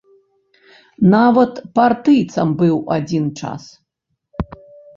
[1.15, 3.61] Нават партыйцам быў адзін час.